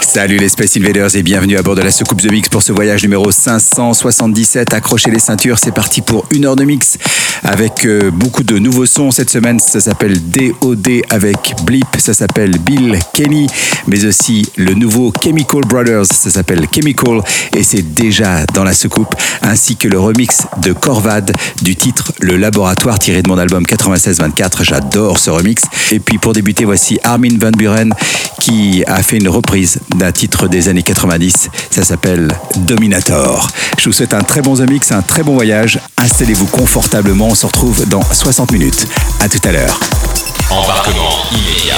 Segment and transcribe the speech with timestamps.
[0.00, 2.72] Salut les Space Invaders et bienvenue à bord de la soucoupe The Mix pour ce
[2.72, 4.72] voyage numéro 577.
[4.72, 6.96] Accrochez les ceintures, c'est parti pour une heure de mix
[7.44, 9.10] avec euh, beaucoup de nouveaux sons.
[9.10, 13.46] Cette semaine, ça s'appelle DOD avec Blip, ça s'appelle Bill Kenny,
[13.86, 17.20] mais aussi le nouveau Chemical Brothers, ça s'appelle Chemical
[17.56, 21.32] et c'est déjà dans la soucoupe, ainsi que le remix de Corvad
[21.62, 24.64] du titre Le Laboratoire tiré de mon album 96-24.
[24.64, 25.62] J'adore ce remix.
[25.92, 27.92] Et puis pour débuter, voici Armin Van Buren
[28.40, 31.48] qui a fait une reprise d'un titre des années 90.
[31.70, 33.48] Ça s'appelle Dominator.
[33.78, 35.80] Je vous souhaite un très bon The Mix, un très bon voyage.
[35.96, 37.28] Installez-vous confortablement.
[37.28, 38.86] On se retrouve dans 60 minutes.
[39.20, 39.80] À tout à l'heure.
[40.50, 41.76] Embarquement immédiat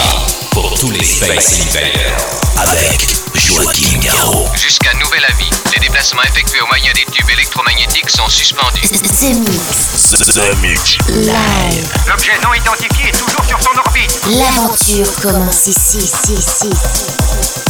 [0.53, 2.41] pour tous les Space Invaders.
[2.57, 4.47] Avec Joachim Garraud.
[4.55, 8.89] Jusqu'à nouvel avis, les déplacements effectués au moyen des tubes électromagnétiques sont suspendus.
[8.89, 10.11] The Mix.
[10.11, 10.99] The, the Mix.
[11.09, 11.93] Live.
[12.09, 14.21] L'objet non identifié est toujours sur son orbite.
[14.31, 16.69] L'aventure commence ici, ici, ici.
[16.69, 17.70] ici.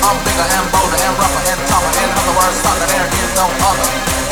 [0.00, 1.92] I'm bigger and bolder and rougher and tougher.
[2.00, 4.31] In other words, sucker, there is no other.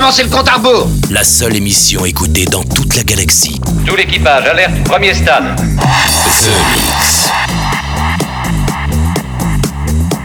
[0.00, 3.60] Le compte à rebours la seule émission écoutée dans toute la galaxie.
[3.86, 5.54] Tout l'équipage, alerte, premier stade.
[5.56, 7.28] The Mix.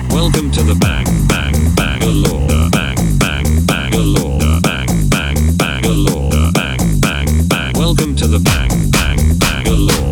[0.09, 2.69] Welcome to the Bang Bang Bangalore.
[2.71, 4.39] Bang Bang Bangalore.
[4.61, 6.51] Bang Bang Bangalore.
[6.53, 7.73] Bang Bang Bang.
[7.75, 10.04] Welcome to the Bang Bang Bangalore.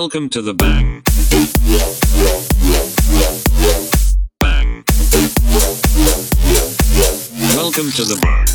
[0.00, 1.02] Welcome to the bang.
[4.38, 4.84] Bang.
[7.56, 8.46] Welcome to the bang.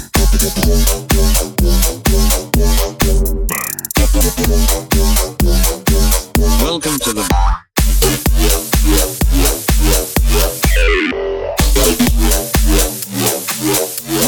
[6.63, 7.63] Welcome to the bang.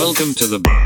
[0.01, 0.84] Welcome to the bang.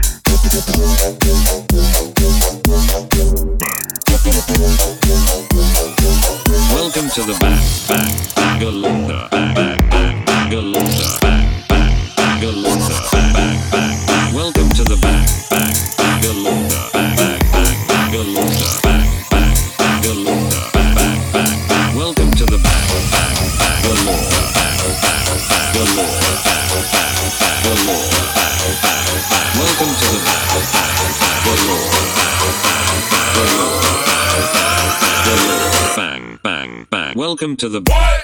[37.60, 38.22] To the bang.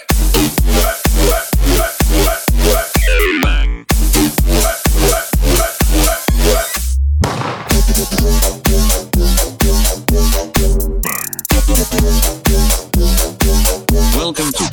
[14.16, 14.64] Welcome to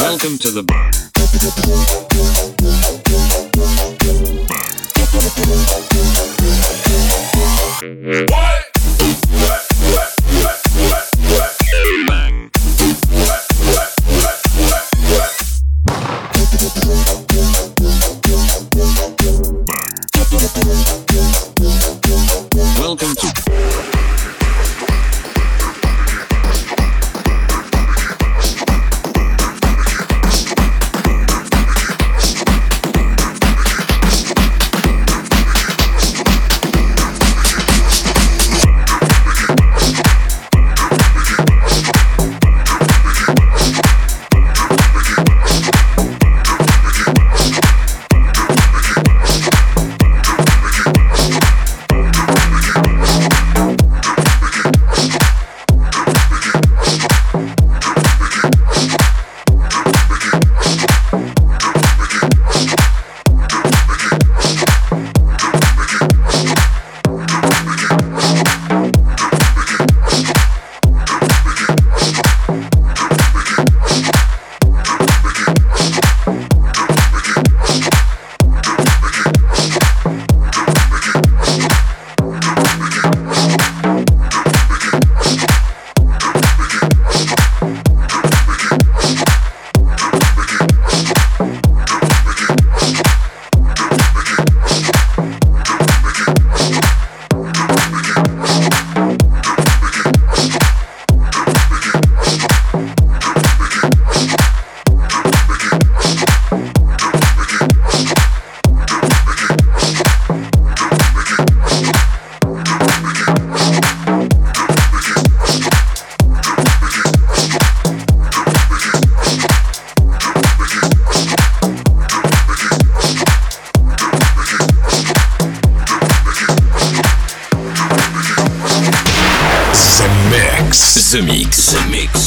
[0.00, 1.00] Welcome to the Bang.
[7.82, 8.49] What?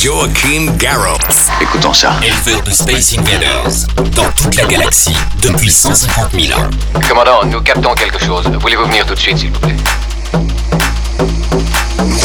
[0.04, 1.18] Joachim Garraud.
[1.62, 2.20] Écoutons ça.
[2.22, 3.88] Éleveur de Space Invaders.
[4.18, 6.70] Dans toute la galaxie, depuis 150 000 ans.
[7.08, 8.46] Commandant, nous captons quelque chose.
[8.60, 9.78] Voulez-vous venir tout de suite, s'il vous plaît?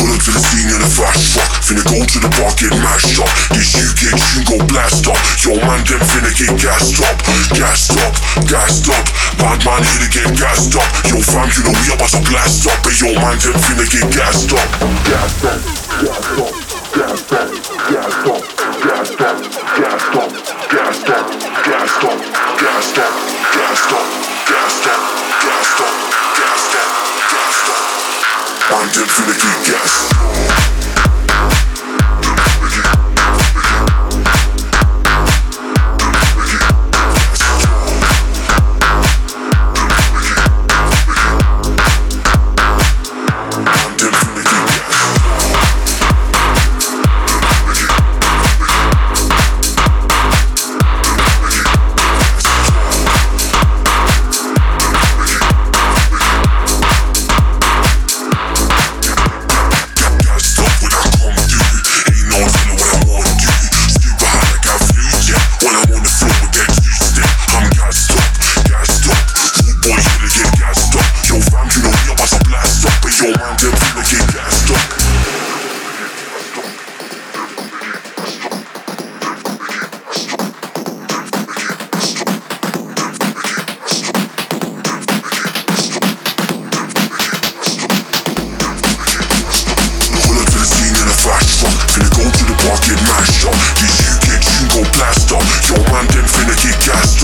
[0.08, 1.47] Up to the scene in a fast truck.
[1.62, 3.30] Finna go to the bar, get mashed up.
[3.54, 5.16] This UK tune go blast up.
[5.38, 7.14] Yo, man, them finna get gassed up.
[7.54, 8.14] Gassed up,
[8.50, 9.06] gassed up.
[9.38, 10.82] Bad man here to get gassed up.
[11.06, 12.82] Yo, fam, you know we about to blast up.
[12.82, 14.66] But yo, man, them finna get gassed up.
[15.06, 15.62] Gassed up,
[16.02, 16.68] gassed up,
[28.71, 30.38] I'm definitely gas.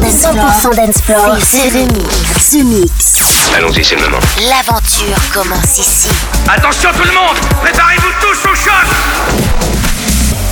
[0.00, 1.36] 100% dance 100% dance floor.
[1.40, 2.50] C'est The Mix.
[2.50, 3.52] The Mix.
[3.56, 4.18] Allons-y, c'est le moment.
[4.48, 6.10] L'aventure commence ici.
[6.48, 8.72] Attention tout le monde Préparez-vous tous au choc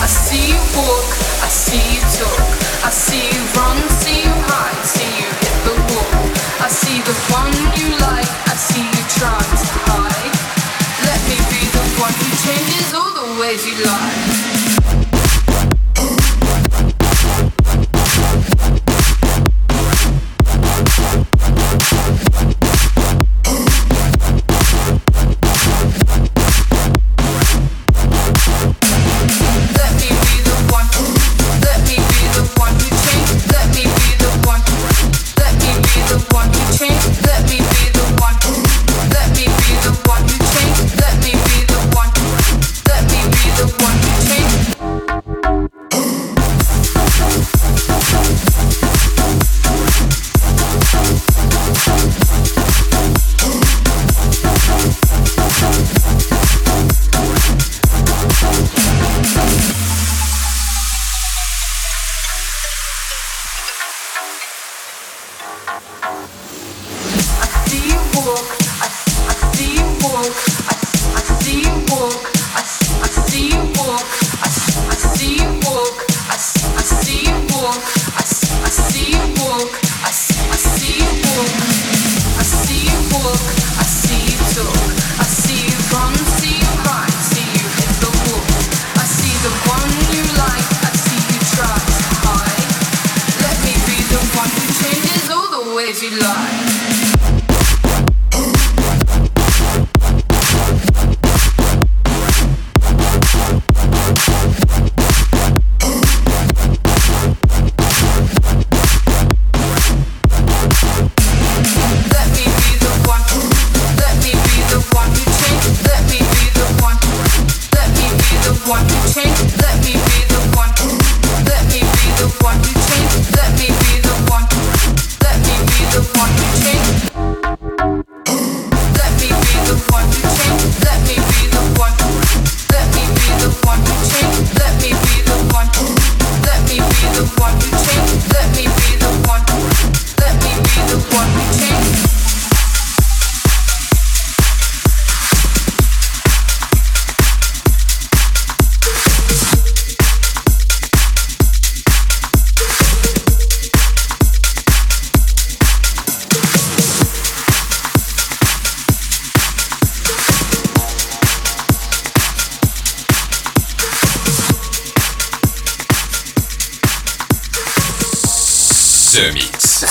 [0.03, 1.05] I see you walk,
[1.43, 2.41] I see you talk,
[2.85, 3.44] I see you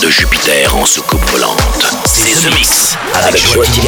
[0.00, 1.58] de Jupiter en soucoupe volante.
[2.04, 3.82] C'est The Mix avec, avec Joachim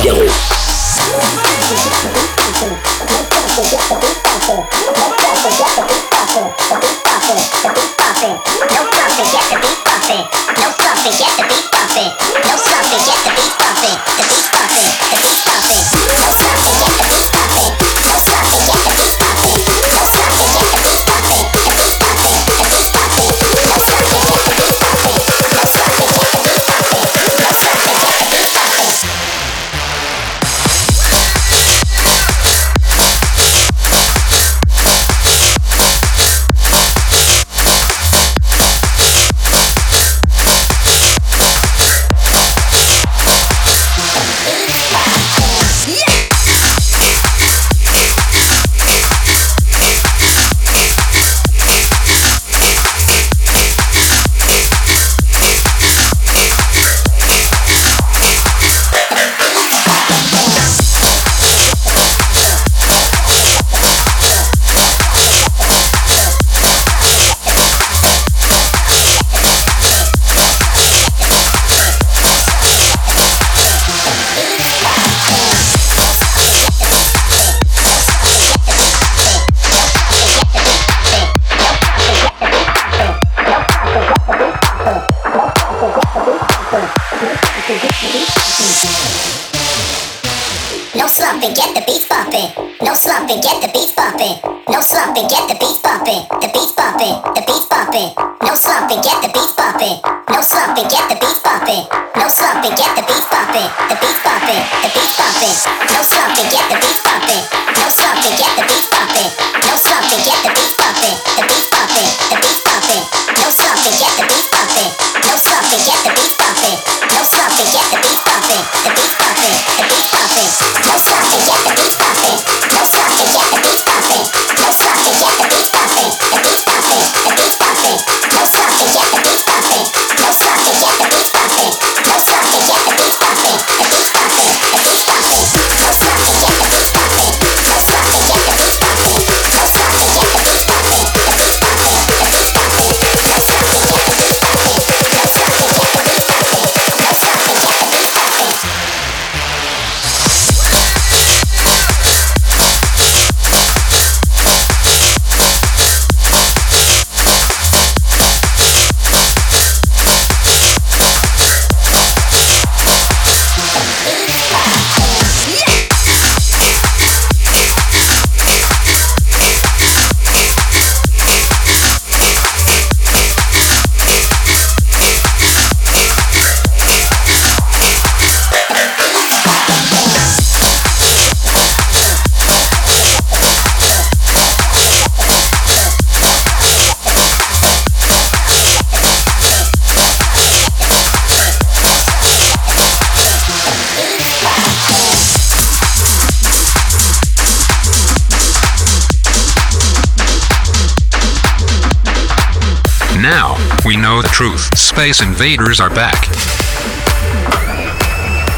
[205.01, 206.29] Space invaders are back.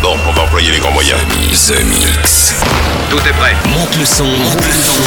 [0.03, 1.21] Bon, on va employer les grands moyens.
[1.69, 2.53] The Mix.
[3.11, 3.55] Tout est prêt.
[3.69, 4.25] Monte le son.
[4.25, 5.05] Monte le son.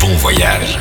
[0.00, 0.78] Bon voyage.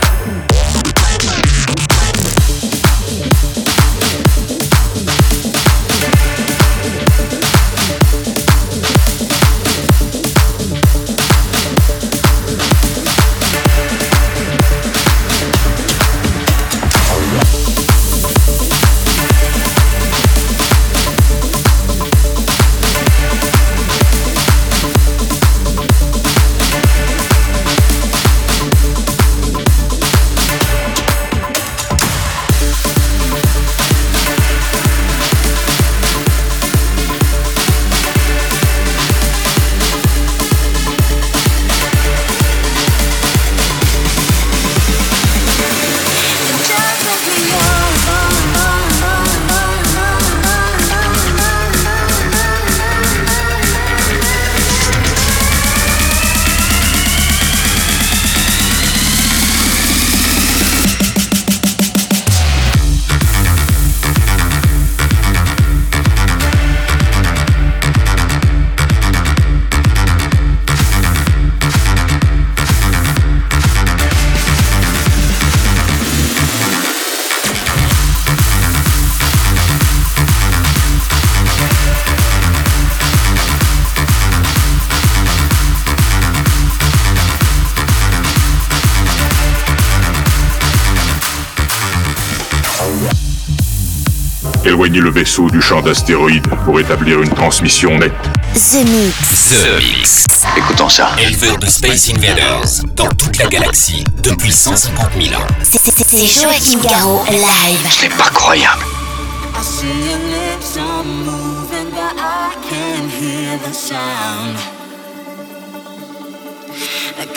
[94.94, 98.12] Éloignez le vaisseau du champ d'astéroïdes pour établir une transmission nette.
[98.54, 99.50] The Mix.
[99.64, 100.26] The Mix.
[100.58, 101.12] Écoutons ça.
[101.18, 105.46] Éleveur de Space Invaders dans toute la galaxie depuis 150 000 ans.
[105.64, 107.88] C'est- c'est- C'est Joachim Garraud live.
[107.90, 108.84] Ce n'est pas croyable.
[108.84, 114.58] I see your lips are moving, but I can hear the sound.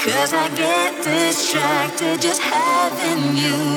[0.05, 3.74] Cause I get distracted just having you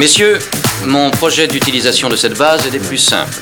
[0.00, 0.38] Messieurs,
[0.86, 3.36] mon projet d'utilisation de cette base est des plus simples.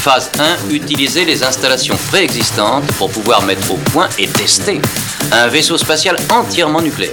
[0.00, 4.80] Phase 1, utiliser les installations préexistantes pour pouvoir mettre au point et tester
[5.32, 7.12] un vaisseau spatial entièrement nucléaire.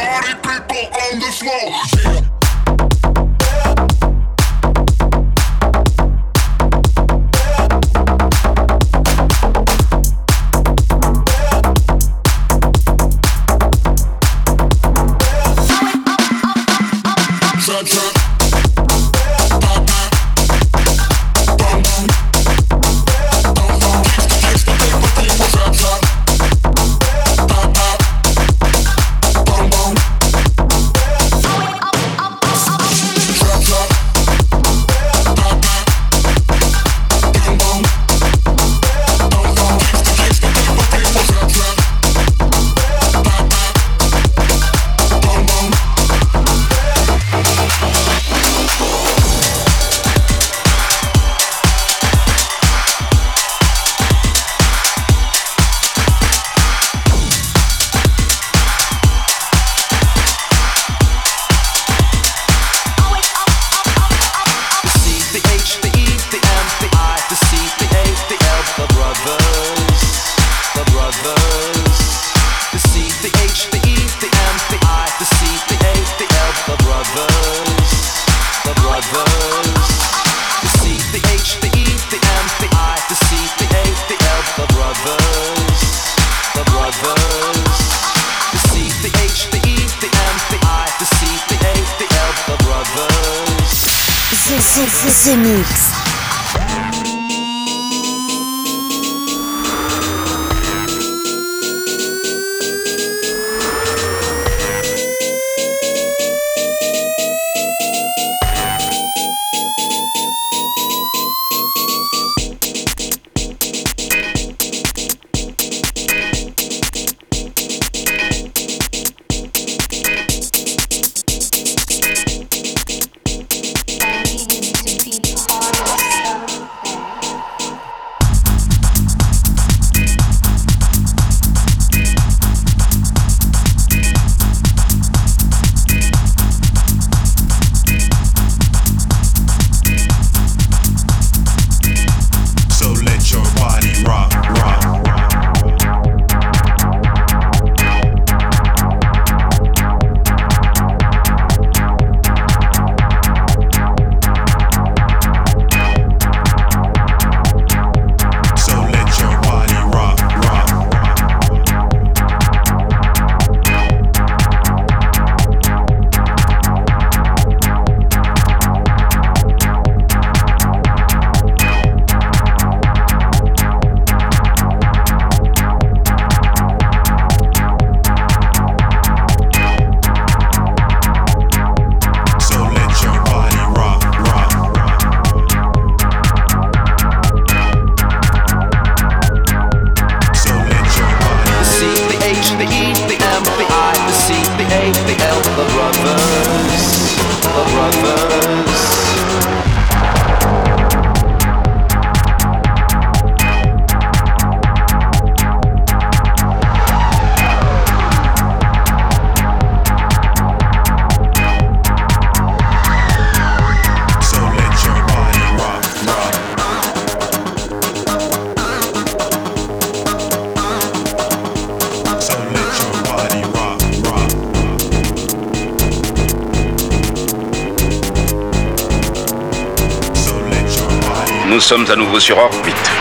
[231.71, 232.91] Sommes à nouveau sur orbite.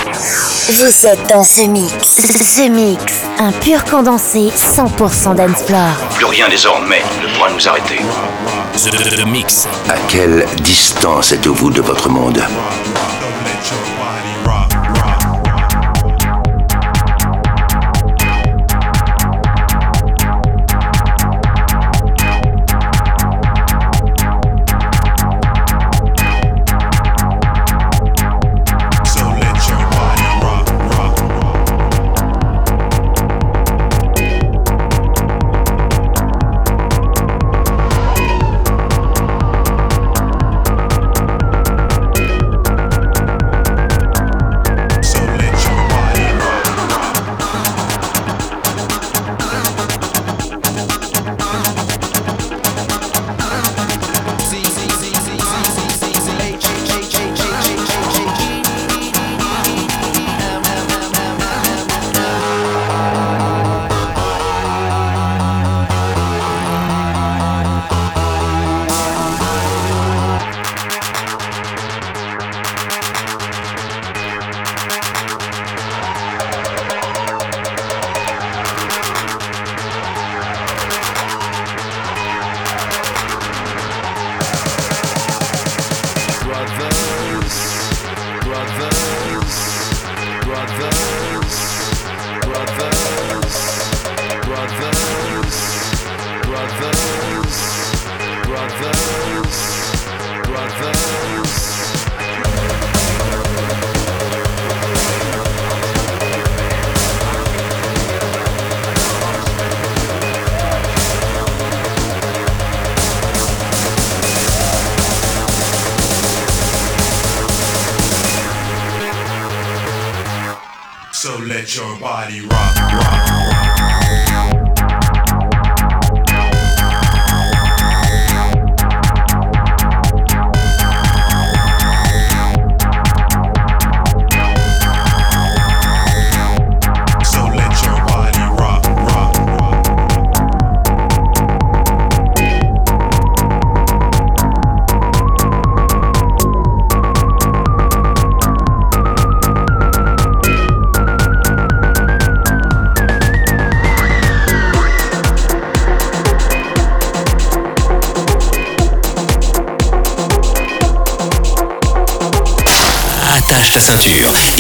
[0.79, 2.55] Vous êtes dans The Mix.
[2.55, 3.03] The Mix,
[3.41, 5.97] un pur condensé 100% dancefloor.
[6.15, 7.97] Plus rien désormais ne pourra nous arrêter.
[8.77, 9.67] The Mix.
[9.89, 12.41] À quelle distance êtes-vous de votre monde?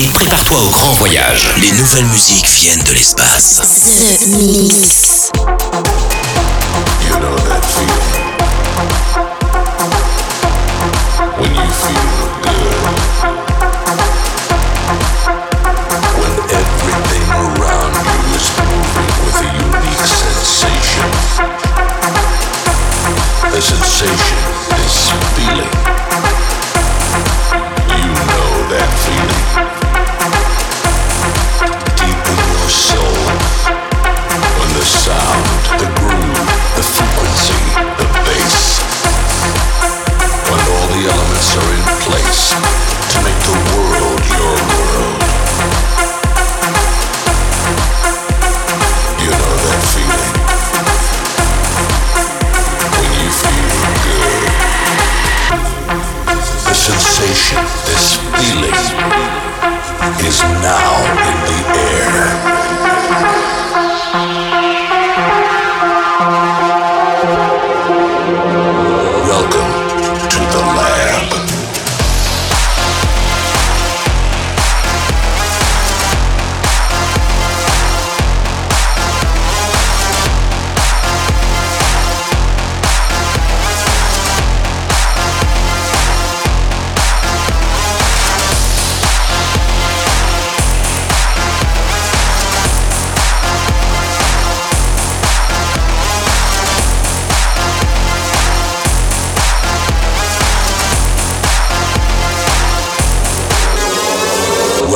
[0.02, 1.48] Et prépare-toi au grand voyage.
[1.60, 3.60] Les nouvelles musiques viennent de l'espace.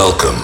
[0.04, 0.43] Welcome.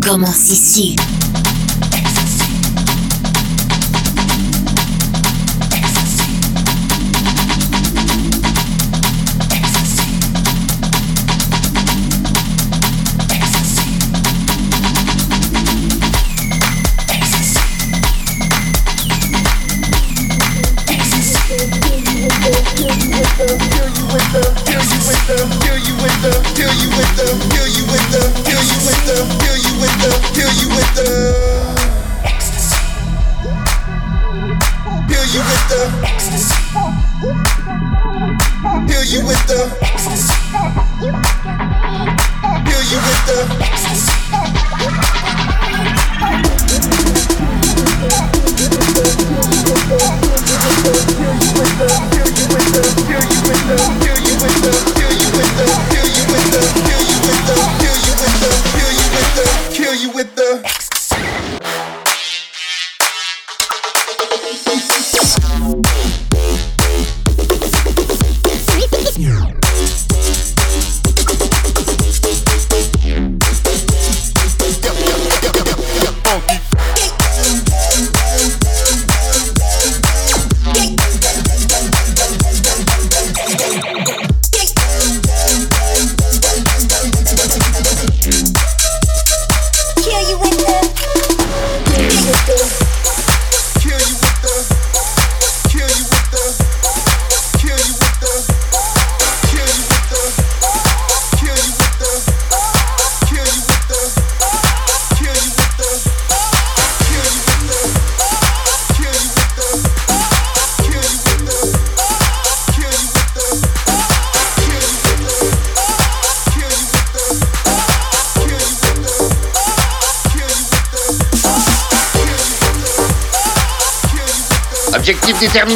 [0.00, 1.15] commence ici.
[39.26, 40.32] L'aventure commence ici.
[42.92, 44.15] Objectif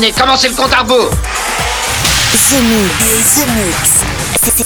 [0.09, 3.91] commencez le compte à rebours The Mix, The Mix.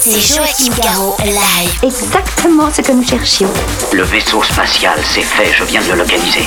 [0.00, 1.78] C'est Joachim Garraud live.
[1.82, 3.50] Exactement ce que nous cherchions.
[3.92, 6.46] Le vaisseau spatial, c'est fait, je viens de le localiser.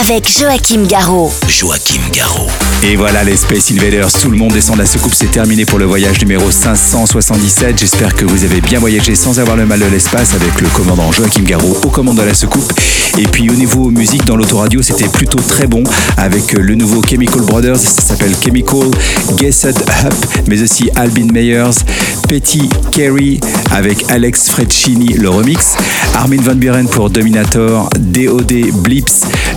[0.00, 1.32] Avec Joachim Garraud.
[1.48, 2.48] Joachim Garraud.
[2.82, 5.78] Et voilà les Space Invaders, tout le monde descend de la soucoupe, c'est terminé pour
[5.78, 7.78] le voyage numéro 577.
[7.78, 11.12] J'espère que vous avez bien voyagé sans avoir le mal de l'espace avec le commandant
[11.12, 12.72] Joachim Garraud au commande de la soucoupe.
[13.18, 15.84] Et puis au niveau musique dans l'autoradio, c'était plutôt très bon
[16.16, 18.90] avec le nouveau Chemical Brothers, ça s'appelle Chemical,
[19.36, 20.14] Guessed Up,
[20.48, 21.84] mais aussi Albin Meyers,
[22.28, 23.38] Petty Carey
[23.70, 25.76] avec Alex Frecchini, le remix,
[26.14, 28.52] Armin Van Buren pour Dominator, DOD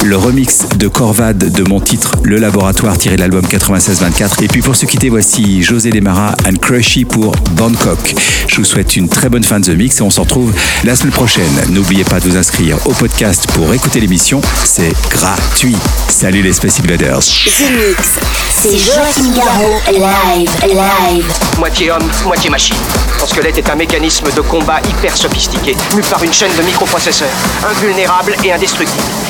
[0.05, 4.41] Le remix de Corvad de mon titre Le Laboratoire tiré de l'album 96-24.
[4.41, 8.15] Et puis pour se quitter, voici José Demara and Crushy pour Bangkok.
[8.47, 10.53] Je vous souhaite une très bonne fin de The Mix et on se retrouve
[10.85, 11.51] la semaine prochaine.
[11.69, 15.75] N'oubliez pas de vous inscrire au podcast pour écouter l'émission, c'est gratuit.
[16.07, 17.19] Salut les Space Invaders.
[17.19, 18.19] The Mix.
[18.49, 21.25] C'est Joachim Garraud, live, live.
[21.59, 22.77] Moitié homme, moitié machine.
[23.19, 27.27] Son squelette est un mécanisme de combat hyper sophistiqué, mu par une chaîne de microprocesseurs,
[27.69, 29.24] invulnérable et indestructible.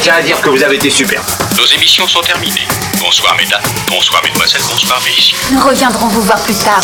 [0.00, 1.22] Tiens à dire que vous avez été super.
[1.56, 2.66] Nos émissions sont terminées.
[2.98, 5.36] Bonsoir mesdames, bonsoir mesdemoiselles, bonsoir messieurs.
[5.52, 6.80] Nous reviendrons vous voir plus tard.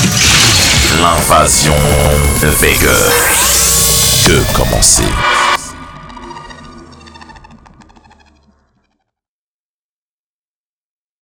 [1.00, 1.76] L'invasion
[2.42, 2.90] Vega.
[4.26, 5.04] Que commencer